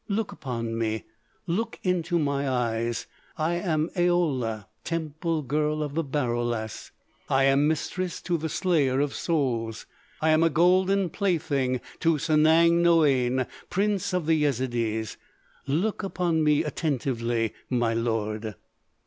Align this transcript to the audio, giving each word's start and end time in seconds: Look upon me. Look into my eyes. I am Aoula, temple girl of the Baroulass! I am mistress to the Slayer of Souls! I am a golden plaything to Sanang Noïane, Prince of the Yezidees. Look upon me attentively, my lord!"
Look 0.09 0.31
upon 0.31 0.79
me. 0.79 1.03
Look 1.45 1.77
into 1.83 2.17
my 2.17 2.49
eyes. 2.49 3.05
I 3.37 3.53
am 3.57 3.91
Aoula, 3.95 4.65
temple 4.83 5.43
girl 5.43 5.83
of 5.83 5.93
the 5.93 6.03
Baroulass! 6.03 6.89
I 7.29 7.43
am 7.43 7.67
mistress 7.67 8.19
to 8.23 8.35
the 8.35 8.49
Slayer 8.49 8.99
of 8.99 9.13
Souls! 9.13 9.85
I 10.19 10.31
am 10.31 10.41
a 10.41 10.49
golden 10.49 11.11
plaything 11.11 11.81
to 11.99 12.13
Sanang 12.17 12.81
Noïane, 12.81 13.45
Prince 13.69 14.11
of 14.11 14.25
the 14.25 14.41
Yezidees. 14.41 15.17
Look 15.67 16.01
upon 16.01 16.43
me 16.43 16.63
attentively, 16.63 17.53
my 17.69 17.93
lord!" 17.93 18.55